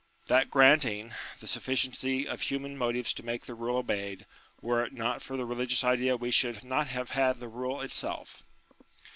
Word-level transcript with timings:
That 0.25 0.49
granting 0.49 1.13
the 1.39 1.45
sufficiency 1.45 2.27
of 2.27 2.41
human 2.41 2.75
motives 2.75 3.13
to 3.13 3.21
make 3.23 3.45
the 3.45 3.53
rule 3.53 3.77
obeyed, 3.77 4.25
were 4.59 4.83
it 4.83 4.93
not 4.93 5.21
for 5.21 5.37
the 5.37 5.45
religious 5.45 5.83
idea 5.83 6.17
we 6.17 6.31
should 6.31 6.63
not 6.63 6.87
have 6.87 7.11
had 7.11 7.39
the 7.39 7.47
rule 7.47 7.81
itself. 7.81 8.41